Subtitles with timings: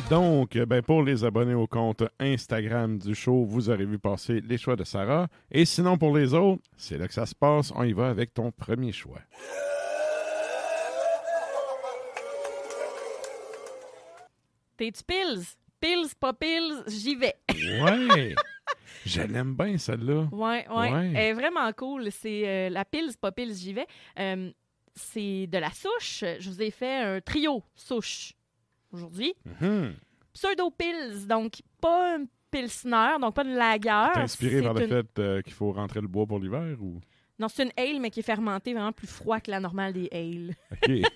[0.00, 4.40] Et donc, ben pour les abonnés au compte Instagram du show, vous aurez vu passer
[4.40, 5.28] les choix de Sarah.
[5.50, 7.70] Et sinon, pour les autres, c'est là que ça se passe.
[7.74, 9.20] On y va avec ton premier choix.
[14.78, 15.44] T'es-tu pills?
[15.80, 17.36] Pills, pas pills, j'y vais.
[17.50, 18.34] Ouais!
[19.04, 20.28] Je l'aime bien, celle-là.
[20.32, 20.92] Ouais, ouais.
[20.92, 21.12] Ouais.
[21.14, 22.10] Elle est vraiment cool.
[22.10, 23.86] C'est euh, la pills, pas pills, j'y vais.
[24.18, 24.50] Euh,
[24.94, 26.24] c'est de la souche.
[26.38, 28.34] Je vous ai fait un trio souche
[28.92, 29.34] aujourd'hui.
[29.60, 29.94] Mhm.
[30.32, 33.50] Pseudo-pills, donc pas un pilsner, donc pas de.
[34.14, 37.00] T'es inspiré par le une- fait euh, qu'il faut rentrer le bois pour l'hiver ou?
[37.38, 40.08] Non, c'est une ale, mais qui est fermentée vraiment plus froid que la normale des
[40.12, 40.54] ales.
[40.72, 40.90] OK.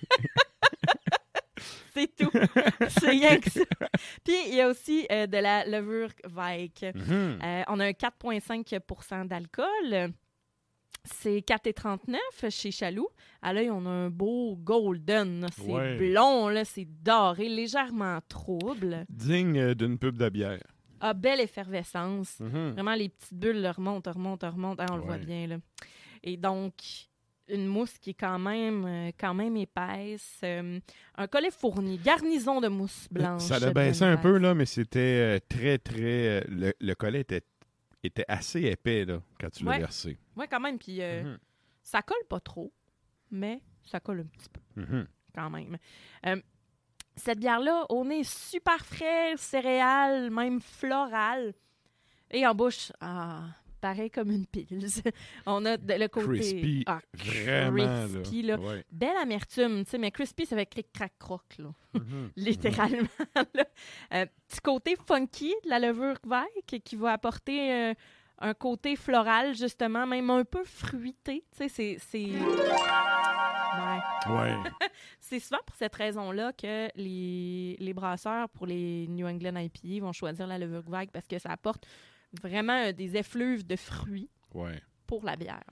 [1.94, 2.30] C'est tout.
[2.88, 3.60] c'est rien que ça.
[4.24, 6.84] Puis il y a aussi euh, de la levure Weik.
[6.92, 7.38] Mhm.
[7.40, 10.12] Euh, on a un 4,5% d'alcool.
[11.04, 12.16] C'est 4,39
[12.50, 13.08] chez Chaloux.
[13.42, 15.46] À l'œil, on a un beau golden.
[15.54, 15.96] C'est Ouais.
[15.98, 19.04] blond, là, c'est doré, légèrement trouble.
[19.10, 20.62] Digne euh, d'une pub de bière.
[21.00, 22.40] Ah, belle effervescence.
[22.40, 22.70] Mhm.
[22.72, 24.82] Vraiment, les petites bulles là, remontent, remontent, remontent.
[24.86, 25.56] Ah, on le voit bien, là.
[26.22, 26.72] Et donc,
[27.48, 30.40] une mousse qui est quand même, euh, quand même épaisse.
[30.42, 30.80] Euh,
[31.16, 33.42] un collet fourni, garnison de mousse blanche.
[33.42, 36.42] Ça l'a baissé un peu, là, mais c'était euh, très, très.
[36.48, 37.42] le, le collet était,
[38.06, 39.78] était assez épais, là, quand tu l'as Ouais.
[39.78, 40.18] versé.
[40.36, 40.78] Ouais, quand même.
[40.78, 41.38] Puis euh, Mhm.
[41.82, 42.72] ça colle pas trop,
[43.30, 44.60] mais ça colle un petit peu.
[44.80, 45.06] Mhm.
[45.34, 45.76] quand même.
[46.26, 46.40] Euh,
[47.16, 51.54] cette bière-là, on est super frais, céréales, même floral.
[52.30, 53.44] Et en bouche, ah,
[53.84, 54.86] pareil comme une pils.
[55.46, 56.26] on a le côté...
[56.26, 58.56] Crispy, ah, Vraiment, crispy, là.
[58.56, 58.62] là.
[58.62, 58.84] Ouais.
[58.90, 61.70] Belle amertume, tu sais, mais crispy, ça fait cric crac croc là.
[61.94, 62.30] Mhm.
[62.34, 63.08] littéralement.
[63.54, 63.64] là.
[64.14, 67.94] Euh, petit côté funky de la levure Weik qui va apporter euh,
[68.38, 71.44] un côté floral, justement, même un peu fruité.
[71.52, 71.96] Tu sais, c'est...
[72.00, 72.24] c'est...
[72.24, 74.34] Ouais.
[74.34, 74.56] Ouais.
[75.20, 80.12] C'est souvent pour cette raison-là que les, les brasseurs pour les New England IPA vont
[80.12, 81.86] choisir la levure Weik parce que ça apporte
[82.42, 84.80] vraiment euh, des effluves de fruits Ouais.
[85.06, 85.64] pour la bière.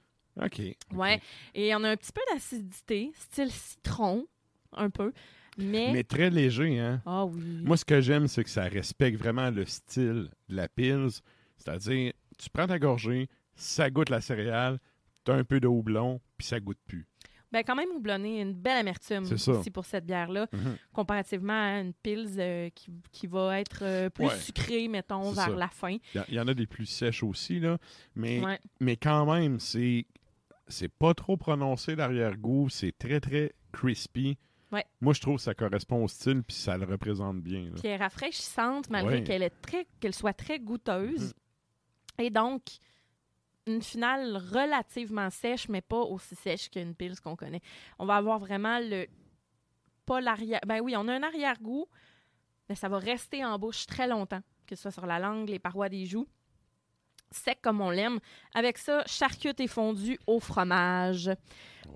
[0.42, 0.60] OK.
[0.92, 1.20] Ouais.
[1.54, 4.26] Et on a un petit peu d'acidité, style citron,
[4.72, 5.12] un peu.
[5.58, 5.90] Mais.
[5.92, 7.02] Mais très léger, hein?
[7.04, 7.60] Ah oui.
[7.62, 11.20] Moi, ce que j'aime, c'est que ça respecte vraiment le style de la Pils.
[11.58, 14.78] C'est-à-dire, tu prends ta gorgée, ça goûte la céréale,
[15.24, 17.06] t'as un peu de houblon, puis ça goûte plus.
[17.52, 20.76] Ben, quand même houblonné, une belle amertume aussi pour cette bière-là, Mhm.
[20.92, 24.36] comparativement à une Pils euh, qui, qui va être euh, plus Ouais.
[24.38, 25.50] sucrée, mettons, vers ça.
[25.50, 25.96] la fin.
[26.28, 27.78] Il y en a des plus sèches aussi, là.
[28.14, 28.58] Mais, Ouais.
[28.80, 30.06] mais quand même, c'est
[30.68, 32.68] c'est pas trop prononcé l'arrière-goût.
[32.70, 34.38] C'est très, très crispy.
[34.70, 34.86] Ouais.
[35.02, 37.64] Moi, je trouve que ça correspond au style, puis ça le représente bien.
[37.64, 37.72] là.
[37.84, 39.50] Elle est rafraîchissante, malgré qu'elle
[40.00, 41.34] qu'elle soit très goûteuse.
[42.18, 42.24] Mhm.
[42.24, 42.62] Et donc,
[43.66, 47.60] une finale relativement sèche, mais pas aussi sèche qu'une Pils qu'on connaît.
[47.98, 49.06] On va avoir vraiment le.
[50.06, 50.60] Pas l'arrière.
[50.66, 51.86] Ben oui, on a un arrière-goût,
[52.68, 55.60] mais ça va rester en bouche très longtemps, que ce soit sur la langue, les
[55.60, 56.26] parois des joues.
[57.30, 58.18] Sec comme on l'aime.
[58.54, 61.30] Avec ça, charcute et fondu au fromage.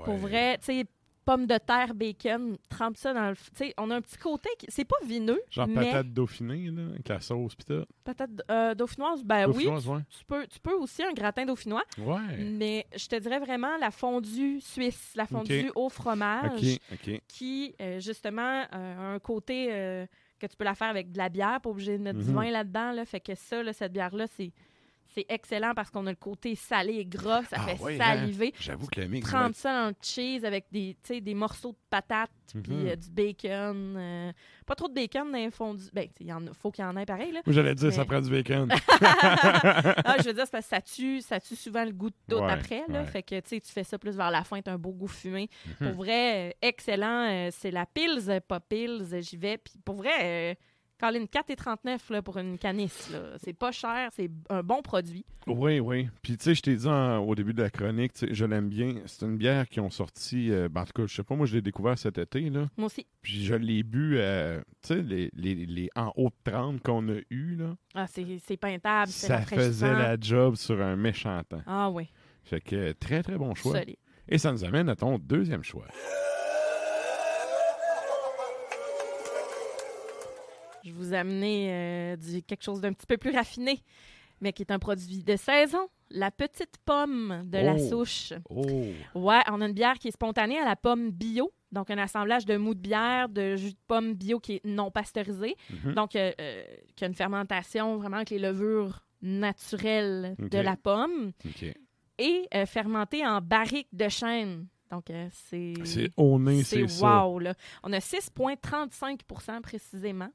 [0.05, 0.87] Pour vrai, tu sais,
[1.26, 3.37] pommes de terre, bacon, trempe ça dans le.
[3.37, 4.67] Tu sais, on a un petit côté qui.
[4.70, 5.43] C'est pas vineux.
[5.50, 7.84] Genre mais patate dauphinée, là, avec la sauce, pis tout.
[8.05, 9.96] Patate euh, dauphinoise, ben Dauphinoise, oui.
[9.96, 10.02] ouais.
[10.08, 12.38] Tu peux, tu peux aussi un gratin dauphinois, Ouais.
[12.38, 17.20] mais je te dirais vraiment la fondue suisse, la fondue au fromage, OK, OK.
[17.29, 20.06] qui, euh, justement, euh, a un côté euh,
[20.38, 22.34] que tu peux la faire avec de la bière, pas obligé de mettre du Mhm.
[22.37, 22.93] vin là-dedans.
[22.93, 24.52] Là, fait que ça, là, cette bière-là, c'est
[25.17, 28.05] C'est excellent parce qu'on a le côté salé et gras, ça Ah fait ouais, hein?
[28.17, 28.53] saliver.
[28.61, 29.27] J'avoue que le mix.
[29.27, 32.63] Trempe ça dans le cheese avec des, des morceaux de patates Mhm.
[32.63, 33.95] puis euh, du bacon.
[33.97, 34.33] euh,
[34.67, 35.89] pas trop de bacon dans les fondus.
[35.93, 37.41] Ben, il faut qu'il y en ait pareil, là.
[37.47, 38.69] J'allais dire, ça prend du bacon.
[39.01, 42.17] ah, je veux dire, c'est parce que ça tue, ça tue souvent le goût de
[42.29, 42.83] tout Ouais, après.
[42.89, 43.01] Là.
[43.01, 43.07] ouais.
[43.07, 45.49] Fait que tu fais ça plus vers la fin, tu un beau goût fumé.
[45.81, 45.89] Mhm.
[45.89, 47.49] Pour vrai, euh, excellent.
[47.53, 49.59] c'est la Pils, pas Pils, j'y vais.
[49.59, 50.57] Puis pour vrai,
[50.98, 53.12] Colin, 4,39 là, pour une canisse.
[53.44, 55.25] C'est pas cher, c'est un bon produit.
[55.46, 56.08] Oui, oui.
[56.22, 58.94] Puis, tu sais, je t'ai dit en- au début de la chronique, je l'aime bien.
[59.06, 61.46] C'est une bière qui ont sorti, euh, ben, en tout cas, je sais pas, moi,
[61.46, 62.69] je l'ai découvert cet été, là.
[62.76, 63.06] Moi aussi.
[63.22, 67.06] Puis, je l'ai bu, euh, tu sais, les, les, les en haut de 30 qu'on
[67.10, 67.76] a eu, là.
[67.94, 71.62] Ah, c'est c'est peintable, c'est Ça faisait la job sur un méchant temps.
[71.66, 72.08] Ah oui,
[72.43, 73.78] Fait que, très, très bon choix.
[73.81, 73.96] solide.
[74.28, 75.87] Et ça nous amène à ton deuxième choix.
[80.87, 83.83] Je vous ai amené euh, du, quelque chose d'un petit peu plus raffiné,
[84.41, 85.88] mais qui est un produit de saison.
[86.11, 87.88] La petite pomme de la Oh.
[87.88, 88.33] souche.
[88.49, 88.65] Oh!
[89.17, 91.53] Ouais, on a une bière qui est spontanée à la pomme bio.
[91.73, 94.93] Donc, un assemblage de mou de bière, de jus de pomme bio qui est non
[94.93, 95.56] pasteurisé.
[95.85, 95.94] Mhm.
[95.94, 96.62] Donc, euh, euh,
[96.94, 101.65] qui a une fermentation vraiment avec les levures naturelles de la pomme OK.
[102.19, 104.69] et fermentée en barrique de chêne.
[104.93, 105.75] Donc, euh, c'est.
[105.82, 107.27] C'est au nez, c'est ça.
[107.27, 107.55] wow, là.
[107.82, 110.31] On a 6,35% précisément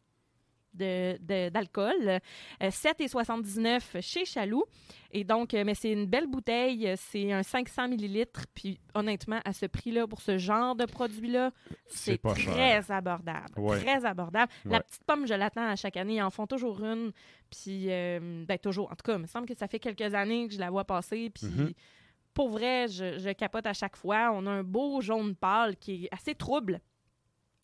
[0.73, 2.19] de- de- d'alcool.
[2.61, 4.63] Euh, 7,79 chez Chaloux.
[5.11, 6.93] Et donc, euh, mais c'est une belle bouteille.
[6.97, 8.45] C'est un 500 millilitres.
[8.53, 11.51] Puis, honnêtement, à ce prix-là, pour ce genre de produit-là,
[11.87, 12.85] C'est très cher.
[12.89, 13.47] abordable.
[13.57, 13.79] Ouais.
[13.79, 14.51] Très abordable.
[14.65, 16.15] La petite pomme, je l'attends à chaque année.
[16.15, 17.11] Ils en font toujours une.
[17.49, 18.85] Puis, euh, ben, toujours.
[18.91, 20.85] En tout cas, il me semble que ça fait quelques années que je la vois
[20.85, 21.29] passer.
[21.29, 21.73] Puis, Mhm.
[22.33, 24.31] pour vrai, je, je capote à chaque fois.
[24.33, 26.79] On a un beau jaune pâle qui est assez trouble.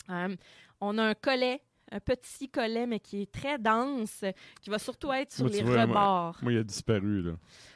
[0.09, 0.35] Euh,
[0.81, 1.61] on a un collet,
[1.91, 4.23] un petit collet, mais qui est très dense,
[4.61, 6.37] qui va surtout être sur Moi, les vois, rebords.
[6.41, 7.31] Moi, il a disparu, là.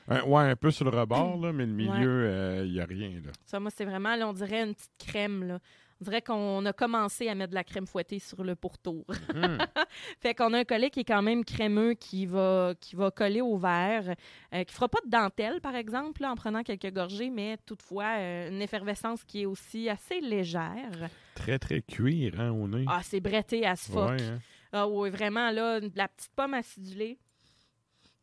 [0.07, 2.85] Un- ouais, un peu sur le rebord, là, mais le milieu, euh, il n'y a
[2.85, 3.31] rien, là.
[3.45, 5.43] Ça, moi, c'est vraiment, là, on dirait une petite crème.
[5.45, 5.59] Là.
[6.01, 9.05] On dirait qu'on a commencé à mettre de la crème fouettée sur le pourtour.
[9.35, 9.59] Mhm.
[10.19, 13.41] fait qu'on a un collet qui est quand même crémeux, qui va, qui va coller
[13.41, 14.15] au verre,
[14.55, 18.15] euh, qui fera pas de dentelle, par exemple, là, en prenant quelques gorgées, mais toutefois,
[18.17, 21.09] euh, une effervescence qui est aussi assez légère.
[21.35, 22.85] Très, très cuir, hein, au nez.
[22.87, 24.09] Ah, c'est bretté à ce fuck.
[24.09, 24.39] ouais, hein.
[24.71, 27.19] Ah oui, vraiment, là, de la petite pomme acidulée.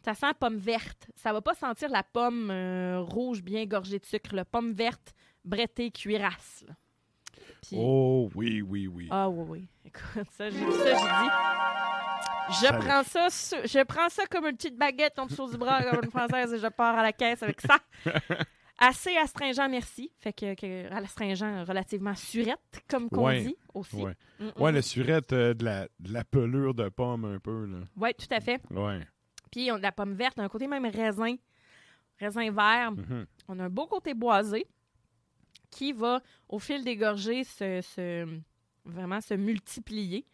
[0.04, 1.10] Ça sent la pomme verte.
[1.14, 4.34] Ça va pas sentir la pomme euh, rouge bien gorgée de sucre.
[4.34, 5.14] La pomme verte,
[5.44, 6.64] brettée, cuirasse.
[6.66, 6.74] là.
[7.62, 9.08] Puis- Oh, oui, oui, oui.
[9.10, 9.68] Ah oui, oui.
[9.84, 11.30] Écoute, ça, j'ai ça, j'ai dit...
[12.50, 13.28] Je prends ça,
[13.66, 16.58] je prends ça comme une petite baguette en dessous du bras comme une française et
[16.58, 17.76] je pars à la caisse avec ça.
[18.80, 20.10] Assez astringent, merci.
[20.20, 23.42] Fait que, que à l'astringent relativement surette, comme qu'on Ouais.
[23.42, 23.96] dit aussi.
[23.96, 24.62] Ouais, Mm, mm.
[24.62, 27.68] ouais la surette euh, de, la, de la pelure de pomme, un peu.
[27.96, 28.60] Ouais, tout à fait.
[28.70, 29.00] Ouais.
[29.50, 31.34] Puis on a de la pomme verte, un côté même raisin,
[32.20, 32.92] raisin vert.
[32.92, 33.26] Mhm.
[33.48, 34.64] On a un beau côté boisé
[35.70, 38.38] qui va, au fil des gorgées, se, se-
[38.84, 40.24] vraiment se multiplier.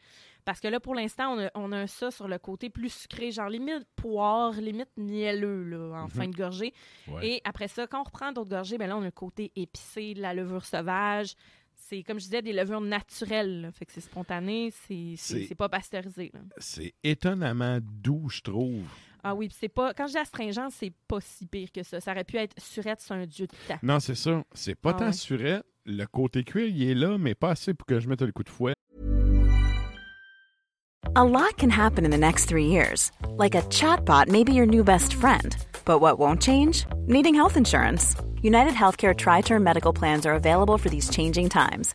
[0.44, 3.30] Parce que là, pour l'instant, on a, on a ça sur le côté plus sucré,
[3.30, 6.10] genre limite poire, limite mielleux là, en Mhm.
[6.10, 6.74] fin de gorgée.
[7.08, 7.26] Ouais.
[7.26, 10.12] Et après ça, quand on reprend d'autres gorgées, ben là, on a le côté épicé,
[10.12, 11.34] de la levure sauvage.
[11.76, 13.62] C'est, comme je disais, des levures naturelles.
[13.62, 13.72] là.
[13.72, 16.30] Fait que c'est spontané, c'est, pas pasteurisé.
[16.58, 18.86] C'est étonnamment doux, je trouve.
[19.24, 19.94] Ah oui, c'est pas.
[19.94, 21.98] Quand je dis astringent, c'est pas si pire que ça.
[22.00, 23.78] Ça aurait pu être surette, c'est un dieu de temps.
[23.82, 24.42] Non, c'est ça.
[24.52, 25.12] C'est pas Ah tant ouais.
[25.12, 25.64] surette.
[25.86, 28.42] Le côté cuir, il est là, mais pas assez pour que je mette le coup
[28.44, 28.74] de fouet.
[31.16, 33.12] A lot can happen in the next three years.
[33.38, 35.54] Like a chatbot may be your new best friend.
[35.84, 36.86] But what won't change?
[37.06, 38.16] Needing health insurance.
[38.42, 41.94] United Healthcare Tri Term Medical Plans are available for these changing times.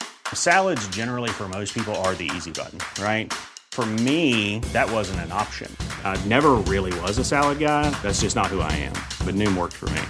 [0.33, 3.31] Salads, generally, for most people, are the easy button, right?
[3.71, 5.73] For me, that wasn't an option.
[6.03, 7.89] I never really was a salad guy.
[8.03, 8.93] That's just not who I am.
[9.25, 10.01] But Noom worked for me.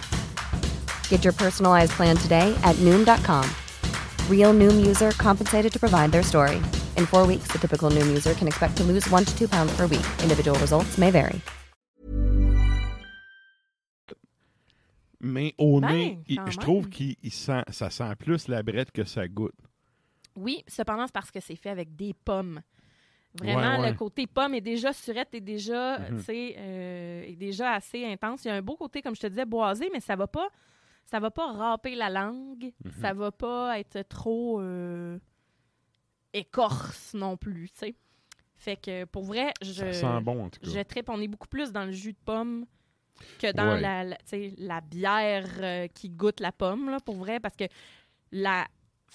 [1.09, 3.47] Get your personalized plan today at Noom.com.
[4.29, 6.57] Real Noom user compensated to provide their story.
[6.97, 9.71] In four weeks, the typical Noom user can expect to lose one to two pounds
[9.77, 10.07] per week.
[10.23, 11.39] Individual results may vary.
[15.23, 16.89] Mais au nez, je trouve même.
[16.89, 19.53] qu'il sent, ça sent plus la brette que ça goûte.
[20.35, 22.61] Oui, cependant, c'est parce que c'est fait avec des pommes.
[23.33, 23.91] Vraiment, Ouais, ouais.
[23.91, 26.21] le côté pomme est déjà surette, est déjà, Mhm.
[26.29, 28.43] euh, est déjà assez intense.
[28.43, 30.49] Il y a un beau côté, comme je te disais, boisé, mais ça va pas,
[31.05, 32.91] ça va pas râper la langue, Mhm.
[32.99, 35.17] ça va pas être trop euh,
[36.33, 37.95] écorce non plus, tu sais.
[38.55, 40.69] Fait que pour vrai, je Ça sent bon, en tout cas.
[40.69, 41.09] je trippe.
[41.09, 42.65] On est beaucoup plus dans le jus de pomme
[43.39, 43.81] que dans Ouais.
[43.81, 44.03] la,
[44.57, 47.63] la bière euh, qui goûte la pomme, là, pour vrai, parce que
[48.31, 48.67] la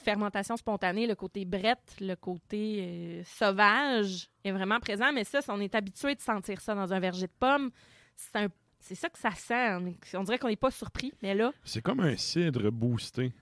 [0.03, 5.13] fermentation spontanée, le côté brette, le côté euh, sauvage est vraiment présent.
[5.13, 7.71] Mais ça, si on est habitué de sentir ça dans un verger de pomme,
[8.15, 8.49] c'est un-
[8.81, 9.77] c'est ça que ça sent.
[10.15, 11.13] On, dirait qu'on n'est pas surpris.
[11.23, 13.33] Mais là, C'est comme un cidre boosté.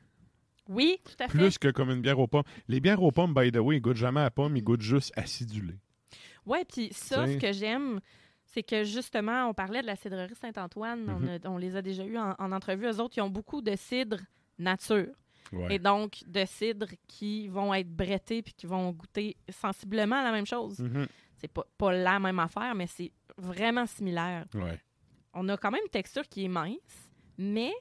[0.68, 1.37] oui, tout à fait.
[1.38, 2.44] Plus que comme une bière aux pommes.
[2.68, 5.12] Les bières aux pommes, by the way, ils goûtent jamais à pomme, ils goûtent juste
[5.16, 5.75] acidulé.
[6.46, 8.00] Ouais, puis ça, ce que j'aime,
[8.46, 11.08] c'est que justement, on parlait de la cidrerie Saint-Antoine.
[11.11, 11.38] on Mhm.
[11.46, 12.87] on, les a déjà eus en, en entrevue.
[12.87, 14.18] Eux autres, ils ont beaucoup de cidre
[14.58, 15.12] nature.
[15.52, 15.76] Ouais.
[15.76, 20.46] Et donc, de cidres qui vont être brettés puis qui vont goûter sensiblement la même
[20.46, 20.78] chose.
[20.78, 21.06] Mhm.
[21.36, 24.46] C'est pas, pas la même affaire, mais c'est vraiment similaire.
[24.54, 24.80] Ouais.
[25.34, 27.72] On a quand même une texture qui est mince, mais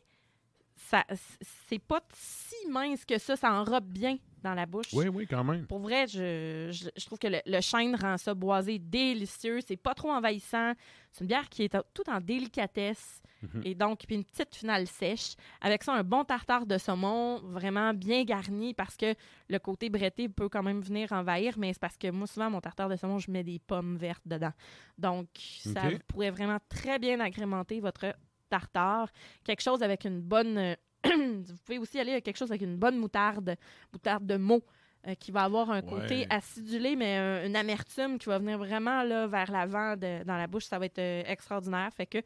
[0.75, 1.05] ça
[1.41, 3.36] c'est pas si mince que ça.
[3.36, 4.88] Ça enrobe bien dans la bouche.
[4.94, 5.66] Oui, oui, quand même.
[5.66, 9.60] Pour vrai, je, je, je trouve que le, le chêne rend ça boisé délicieux.
[9.66, 10.74] C'est pas trop envahissant.
[11.12, 13.22] C'est une bière qui est tout en délicatesse.
[13.42, 13.62] Mhm.
[13.66, 15.36] Et donc, puis une petite finale sèche.
[15.62, 19.14] Avec ça, un bon tartare de saumon, vraiment bien garni parce que
[19.50, 22.62] le côté bretté peut quand même venir envahir, mais c'est parce que moi, souvent, mon
[22.62, 24.54] tartare de saumon, je mets des pommes vertes dedans.
[24.98, 28.16] Donc, ça pourrait vraiment très bien agrémenter votre
[28.50, 29.10] tartare.
[29.44, 30.76] Quelque chose avec une bonne.
[31.05, 33.55] Vous pouvez aussi aller avec quelque chose avec une bonne moutarde,
[33.91, 34.63] moutarde de mots,
[35.07, 36.27] euh, qui va avoir un côté Ouais.
[36.29, 40.65] acidulé, mais euh, une amertume qui va venir vraiment là, vers l'avant dans la bouche.
[40.65, 41.89] Ça va être euh, extraordinaire.
[41.93, 42.19] Fait que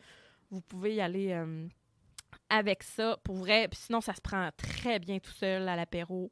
[0.52, 1.68] vous pouvez y aller euh,
[2.50, 3.68] avec ça pour vrai.
[3.68, 6.32] Puis sinon, ça se prend très bien tout seul à l'apéro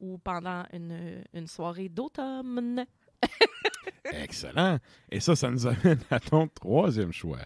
[0.00, 2.84] ou pendant une, une soirée d'automne.
[4.12, 4.78] Excellent.
[5.10, 7.38] Et ça, ça nous amène à ton troisième choix.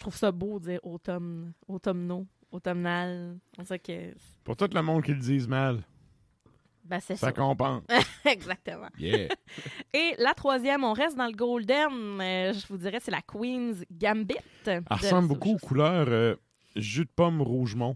[0.00, 3.36] Je trouve ça beau de dire automne, automnaux, automnal.
[3.58, 4.14] On sait que.
[4.42, 5.82] Pour tout le monde qui le dise mal,
[6.86, 7.32] Ben, c'est ça ça.
[7.32, 7.82] compense.
[8.24, 8.88] Exactement.
[8.98, 9.28] Yeah.
[9.92, 12.18] Et la troisième, on reste dans le golden.
[12.18, 14.36] euh, je vous dirais, c'est la Queen's Gambit.
[14.64, 16.34] Elle ressemble beaucoup aux couleurs euh,
[16.76, 17.94] jus de pomme rougemont.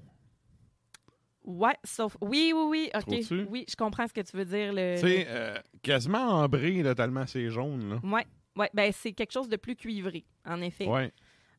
[1.42, 2.18] Ouais, sauf.
[2.20, 2.90] Oui, oui, oui.
[2.94, 3.46] OK.
[3.48, 4.74] Oui, je comprends ce que tu veux dire.
[4.74, 7.88] Le, Tu sais, euh, quasiment ambré, là, tellement c'est jaune.
[7.88, 8.00] Là.
[8.02, 8.68] Ouais, ouais.
[8.74, 10.86] Ben, c'est quelque chose de plus cuivré, en effet.
[10.86, 11.10] Ouais.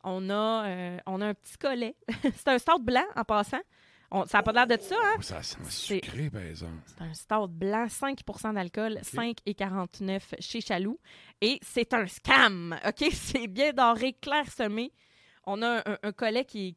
[0.06, 1.96] On, a, euh, on a un petit collet.
[2.36, 3.60] c'est un stout blanc, en passant.
[4.12, 5.16] On- ça n'a pas l'air de ça, hein?
[5.18, 6.78] Oh, ça sent C'est- sucré, par exemple.
[6.86, 11.00] C'est un stout blanc, 5% d'alcool, 5,49 chez Chaloux.
[11.42, 13.08] Et c'est un scam, OK?
[13.12, 14.94] C'est bien doré, clairsemé.
[15.46, 16.76] On a un, un collet qui est,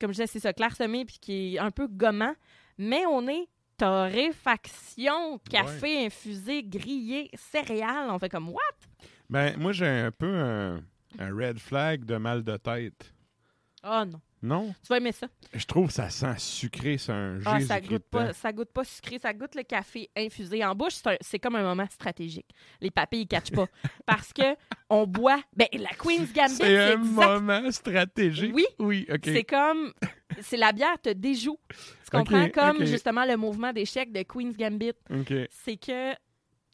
[0.00, 2.34] comme je disais, c'est ça, clairsemé, puis qui est un peu gommant.
[2.78, 8.10] Mais on est torréfaction, café infusé, grillé, céréales.
[8.10, 8.60] On fait comme, what?
[9.28, 10.82] Ben, moi, j'ai un peu un,
[11.18, 13.12] un red flag de mal de tête.
[13.84, 14.20] Oh non.
[14.42, 14.74] Non?
[14.82, 15.26] Tu vas aimer ça.
[15.52, 18.72] Je trouve que ça sent sucré, c'est un Ah, Jésus ça goûte pas, ça goûte
[18.72, 20.94] pas sucré, ça goûte le café infusé en bouche.
[21.20, 22.48] C'est comme un moment stratégique.
[22.80, 23.66] Les papilles ils catchent pas
[24.06, 24.56] parce que
[24.88, 25.42] on boit.
[25.54, 27.04] Ben la Queen's Gambit, C'est un exact.
[27.04, 28.52] moment stratégique.
[28.54, 28.64] Oui.
[28.78, 29.20] Oui, OK.
[29.24, 29.92] C'est comme,
[30.40, 31.58] c'est la bière te déjoue.
[31.68, 32.44] Tu comprends?
[32.44, 34.92] Ok, comme justement le mouvement d'échec de Queen's Gambit.
[35.50, 36.14] C'est que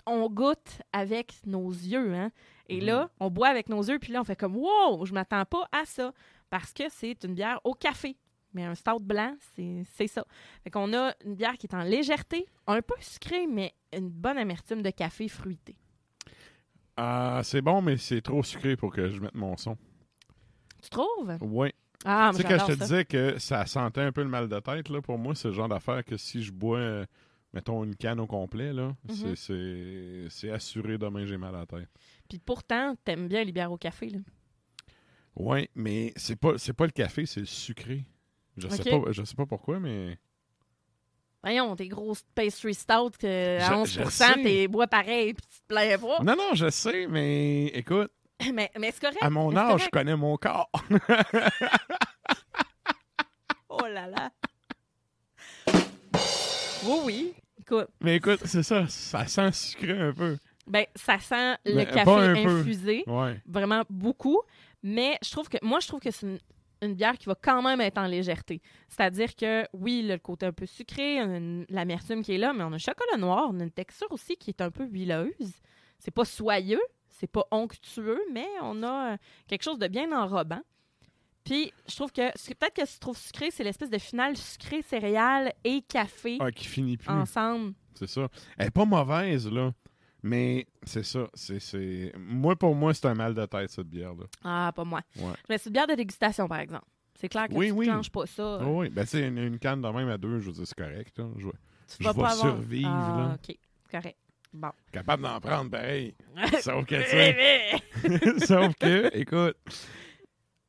[0.07, 2.31] on goûte avec nos yeux, hein.
[2.69, 2.87] Et Mhm.
[2.87, 5.69] là, on boit avec nos yeux, puis là, on fait comme wow, je m'attends pas
[5.73, 6.13] à ça
[6.51, 8.17] parce que c'est une bière au café.
[8.55, 9.37] Mais un stout blanc,
[9.97, 10.25] c'est ça.
[10.65, 14.39] Fait qu'on a une bière qui est en légèreté, un peu sucrée, mais une bonne
[14.39, 15.77] amertume de café fruité.
[16.97, 19.77] Ah, c'est bon, mais c'est trop sucré pour que je mette mon son.
[20.83, 21.37] Tu trouves?
[21.43, 21.73] Oui.
[22.05, 22.77] Ah, tu sais, quand je te ça.
[22.77, 25.55] disais que ça sentait un peu le mal de tête, là, pour moi, c'est le
[25.55, 27.07] genre d'affaire que si je bois, euh,
[27.57, 29.35] mettons, une canne au complet, là, Mhm.
[29.37, 31.89] c'est- assuré demain j'ai mal à la tête.
[32.29, 34.19] Puis pourtant, t'aimes bien les bières au café, là.
[35.35, 38.05] Oui, mais c'est pas, pas le café, c'est le sucré.
[38.57, 40.19] Je sais pas, je sais pas pourquoi, mais.
[41.43, 44.43] Voyons, tes grosses pastry stout que à Je- 11 je sais.
[44.43, 46.23] t'es bois pareil, puis tu te plains pas.
[46.23, 48.11] Non, non, je sais, mais écoute,
[48.53, 49.19] Mais, mais c'est correct.
[49.23, 50.71] à mon âge, je connais mon corps.
[53.69, 54.31] Oh là là.
[56.85, 57.35] oui, oui.
[57.67, 60.37] Écoute, mais écoute, c'est ça, ça sent sucré un peu.
[60.67, 62.11] ben, ça sent le Mais café
[62.45, 63.05] infusé.
[63.07, 63.41] Ouais.
[63.47, 64.41] Vraiment beaucoup.
[64.83, 66.39] Mais je trouve que moi, je trouve que c'est une,
[66.83, 68.61] une bière qui va quand même être en légèreté.
[68.89, 71.19] C'est-à-dire que, oui, le côté un peu sucré,
[71.69, 74.37] l'amertume qui est là, mais on a un chocolat noir, on a une texture aussi
[74.37, 75.55] qui est un peu huileuse.
[75.99, 79.17] C'est pas soyeux, c'est pas onctueux, mais on a euh,
[79.49, 80.61] quelque chose de bien enrobant.
[81.47, 84.37] Puis, je trouve que ce que- peut-être que ce trouve sucré, c'est l'espèce de finale
[84.37, 87.09] sucré, céréales et café Ah, qui finit plus.
[87.09, 87.73] ensemble.
[87.95, 88.29] C'est ça.
[88.59, 89.73] Elle est pas mauvaise, là.
[90.23, 91.29] Mais c'est ça.
[91.35, 94.25] c'est c'est Moi, pour moi, c'est un mal de tête, cette bière-là.
[94.43, 95.01] Ah, pas moi.
[95.21, 95.33] Ouais.
[95.49, 96.85] Mais c'est une bière de dégustation, par exemple.
[97.19, 97.87] C'est clair que Oui, tu oui.
[97.87, 98.59] ne clenches pas ça.
[98.63, 100.77] Oh oui, ben sais, une, une canne de même à deux, je veux dire, c'est
[100.77, 101.17] correct.
[101.17, 101.27] Là.
[101.39, 101.55] Je, tu
[102.01, 102.57] je vas pas avoir...
[102.57, 103.37] survivre, Ah, là.
[103.49, 103.57] OK.
[103.91, 104.19] Correct.
[104.53, 104.71] Bon.
[104.91, 106.15] capable d'en prendre pareil.
[106.61, 109.57] Sauf que, eh, sauf que, écoute,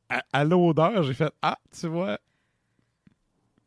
[0.08, 2.18] à, à l'odeur, j'ai fait Ah, tu vois.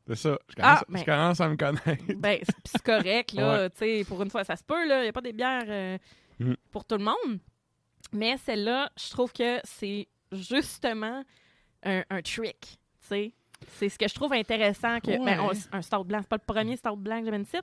[0.08, 0.38] C'est ça.
[0.50, 2.04] Je commence, Ah, je commence à me connaître.
[2.18, 3.64] Ben, c'est correct, là.
[3.64, 3.70] Ouais.
[3.70, 5.00] Tu sais, pour une fois, ça se peut, là.
[5.00, 5.98] Il n'y a pas des bières euh,
[6.40, 6.56] Mm.
[6.72, 7.40] pour tout le monde.
[8.14, 11.24] Mais celle-là, je trouve que c'est justement
[11.84, 13.34] un, un trick, tu sais.
[13.78, 15.00] C'est ce que je trouve intéressant.
[15.00, 15.20] que Ouais.
[15.24, 17.58] ben, on- Un stout blanc, c'est pas le premier stout blanc que j'avais ici,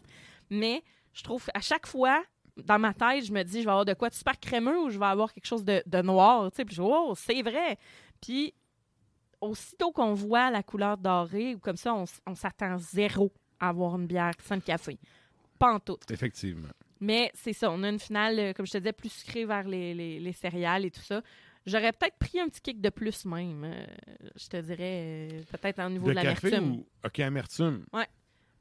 [0.49, 0.83] mais
[1.13, 2.23] je trouve à chaque fois,
[2.57, 4.91] dans ma tête, je me dis, je vais avoir de quoi de super crémeux ou
[4.91, 6.65] je vais avoir quelque chose de, de noir, tu sais.
[6.65, 7.77] Puis je dis, oh, c'est vrai.
[8.23, 8.55] Puis
[9.40, 14.07] aussitôt qu'on voit la couleur dorée ou comme ça, on, s'attend zéro à avoir une
[14.07, 14.99] bière sans le café.
[15.59, 15.99] Pas en tout.
[16.11, 16.68] Effectivement.
[17.00, 19.62] Mais c'est ça, on a une finale, euh, comme je te disais, plus sucrée vers
[19.68, 21.23] les, les- les céréales et tout ça.
[21.66, 23.64] J'aurais peut-être pris un petit kick de plus même.
[23.64, 23.87] euh,
[24.37, 26.73] je te dirais, euh, peut-être au niveau De de l'amertume.
[26.76, 26.87] ou.
[27.04, 27.85] Ok, amertume.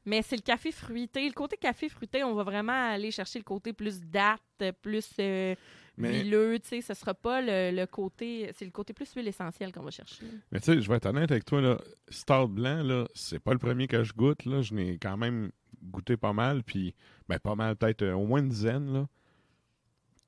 [0.04, 1.26] Mais c'est le café fruité.
[1.26, 4.40] Le côté café fruité, on va vraiment aller chercher le côté plus date,
[4.80, 5.54] plus euh,
[5.98, 6.58] Mais, huileux.
[6.60, 8.50] Tu sais, ce sera pas le, le côté.
[8.54, 10.24] C'est le côté plus huile essentielle qu'on va chercher.
[10.50, 11.78] mais tu sais, je vais être honnête avec toi, là.
[12.08, 14.62] Stout blanc, là, c'est pas le premier que je goûte, là.
[14.62, 15.50] Je n'ai quand même
[15.82, 16.94] goûté pas mal, puis,
[17.28, 19.08] ben, pas mal, peut-être euh, au moins une dizaine, là.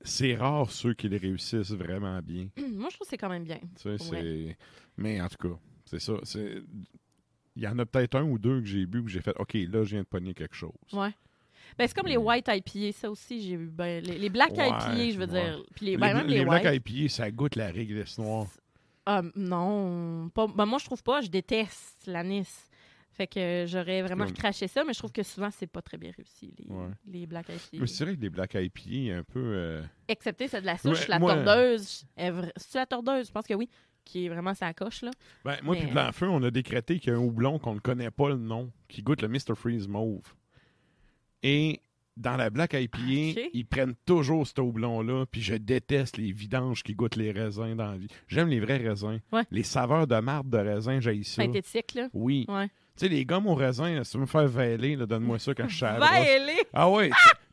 [0.03, 2.49] C'est rare ceux qui les réussissent vraiment bien.
[2.57, 3.61] Moi, je trouve que c'est quand même bien.
[3.77, 4.57] Tu sais, c'est...
[4.97, 6.15] Mais en tout cas, c'est ça.
[6.25, 6.62] C'est...
[7.57, 9.55] Il y en a peut-être un ou deux que j'ai bu que j'ai fait OK,
[9.55, 10.73] là, je viens de pogner quelque chose.
[10.93, 11.11] Ouais.
[11.79, 13.67] Ben, c'est comme les white IPA, ça aussi, j'ai eu.
[13.69, 15.41] Ben, les, les black Ouais, IPA, je veux ouais.
[15.43, 15.62] dire.
[15.75, 16.62] Puis les, Les, ben, même les, les white.
[16.62, 18.47] Black IPA, ça goûte la réglisse noire.
[19.07, 20.29] Ah, non.
[20.35, 21.21] Pas, ben, moi, je trouve pas.
[21.21, 22.67] Je déteste l'anis.
[23.12, 25.99] Fait que j'aurais vraiment Comme- recraché ça, mais je trouve que souvent, c'est pas très
[25.99, 26.89] bien réussi, les, Ouais.
[27.07, 27.87] les black IPA.
[27.87, 29.43] C'est vrai que les Black IPA, un peu.
[29.45, 32.05] euh, Excepté celle de la souche, Ouais, la moi- tordeuse.
[32.17, 33.69] vra- C'est la tordeuse, je pense que oui.
[34.07, 35.11] Qui est vraiment sa coche, là.
[35.45, 37.81] Ben, moi, Mais- puis Blanc-Feu, on a décrété qu'il y a un houblon qu'on ne
[37.81, 39.55] connaît pas le nom, qui goûte le Mr.
[39.55, 40.35] Freeze Mauve.
[41.43, 41.81] Et
[42.17, 43.51] dans la Black IPA, Ok.
[43.55, 47.93] ils prennent toujours ce houblon-là, puis je déteste les vidanges qui goûtent les raisins dans
[47.93, 48.09] la vie.
[48.29, 49.21] J'aime les vrais raisins.
[49.33, 49.43] Ouais.
[49.51, 51.43] Les saveurs de marde de raisin, j'ai ça.
[51.43, 52.09] Synthétique, là.
[52.13, 52.45] Oui.
[52.49, 52.67] Ouais.
[52.97, 55.39] Tu sais, les gommes au raisin, là, si tu veux me faire vêler, là, donne-moi
[55.39, 56.11] ça quand je suis à la brosse.
[56.11, 56.57] Vaillé!
[56.75, 57.11] Ah sais,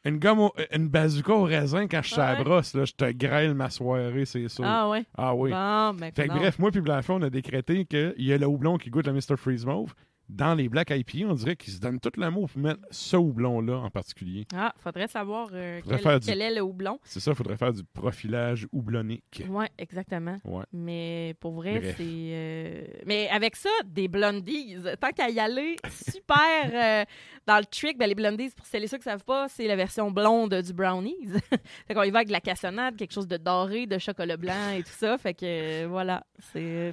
[0.10, 2.44] une gomme, au- une bazooka au raisin quand je suis à la Ouais.
[2.44, 4.66] brosse, là, je te grêle ma soirée, c'est sûr.
[4.66, 5.06] Ah ouais.
[5.18, 5.52] Ah oui.
[5.52, 8.46] Bon, ben, Fait que bref, moi puis Blanc-Feu, on a décrété qu'il y a le
[8.48, 9.38] houblon qui goûte le Mr.
[9.38, 9.94] Freeze Mauve.
[10.30, 13.78] Dans les Black IPA, on dirait qu'ils se donnent tout l'amour pour mettre ce houblon-là
[13.78, 14.46] en particulier.
[14.54, 17.00] Ah, faudrait savoir euh, Faudrait quel, faire du- quel est le houblon.
[17.04, 19.44] C'est ça, il faudrait faire du profilage houblonique.
[19.50, 20.38] Ouais, exactement.
[20.44, 20.64] Ouais.
[20.74, 22.04] Mais pour vrai, c'est.
[22.04, 26.36] euh, Mais avec ça, des blondies, tant qu'à y aller, super
[26.74, 27.06] euh,
[27.46, 27.98] dans le trick.
[27.98, 30.54] Ben, les blondies, pour celles et ceux qui ne savent pas, c'est la version blonde
[30.54, 31.16] du brownies.
[31.88, 34.72] fait qu'on y va avec de la cassonade, quelque chose de doré, de chocolat blanc
[34.76, 35.18] et tout ça.
[35.18, 36.26] Fait que voilà.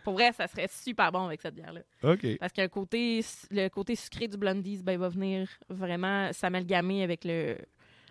[0.04, 1.80] Pour vrai, ça serait super bon avec cette bière-là.
[2.12, 2.38] OK.
[2.38, 7.02] Parce que le côté, le côté sucré du blondies, ben, il va venir vraiment s'amalgamer
[7.02, 7.56] avec le,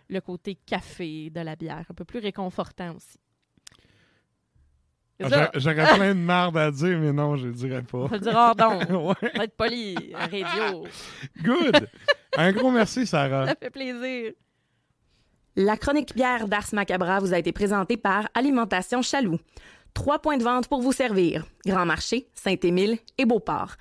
[0.09, 1.85] le côté café de la bière.
[1.89, 3.17] Un peu plus réconfortant aussi.
[5.21, 8.07] Ah, J'a- J'aurais plein de marde à dire, mais non, je le dirais pas.
[8.07, 8.83] Va le dire hors d'onde.
[8.91, 9.31] ouais.
[9.35, 10.85] On va être poli à radio.
[11.41, 11.87] Good!
[12.35, 13.47] Un gros merci, Sarah.
[13.47, 14.33] Ça fait plaisir.
[15.55, 19.37] La chronique bière d'Ars Macabra vous a été présentée par Alimentation Chaloux.
[19.93, 21.45] Trois points de vente pour vous servir.
[21.65, 23.75] Grand Marché, Saint-Émile et Beauport.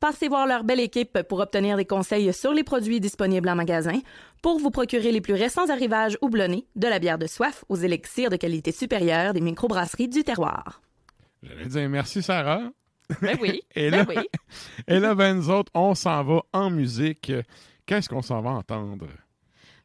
[0.00, 4.00] Passez voir leur belle équipe pour obtenir des conseils sur les produits disponibles en magasin,
[4.42, 8.30] pour vous procurer les plus récents arrivages houblonnés, de la bière de soif aux élixirs
[8.30, 10.80] de qualité supérieure des microbrasseries du terroir.
[11.42, 12.62] J'allais dire merci, Sarah.
[13.20, 13.60] Ben oui.
[13.74, 14.28] Et ben là- oui.
[14.88, 17.30] Et là, ben, nous autres, on s'en va en musique.
[17.84, 19.06] Qu'est-ce qu'on s'en va entendre?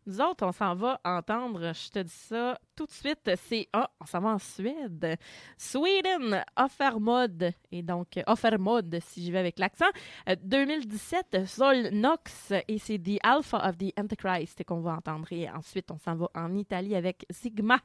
[0.08, 3.68] Nous autres, on s'en va entendre, je te dis ça tout de suite, c'est...
[3.74, 5.18] Ah, on s'en va en Suède.
[5.58, 7.52] Sweden, Offermod.
[7.72, 9.88] Et donc, Offermod, si j'y vais avec l'accent.
[10.30, 12.54] Euh, 2017, Sol Nox.
[12.68, 15.26] Et c'est The Alpha of the Antichrist qu'on va entendre.
[15.32, 17.80] Et ensuite, on s'en va en Italie avec Sigma.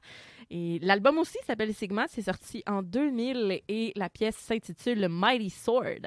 [0.50, 2.06] Et l'album aussi s'appelle Sigma.
[2.08, 6.06] C'est sorti en 2000 et la pièce s'intitule Mighty Sword.